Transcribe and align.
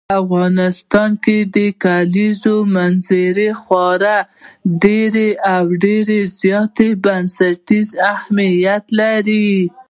په 0.09 0.13
افغانستان 0.23 1.09
کې 1.23 1.37
د 1.55 1.57
کلیزو 1.83 2.55
منظره 2.75 3.49
خورا 3.61 4.17
ډېر 4.83 5.13
او 5.55 5.63
ډېر 5.83 6.05
زیات 6.39 6.75
بنسټیز 7.03 7.87
اهمیت 8.15 8.83
لري. 8.99 9.49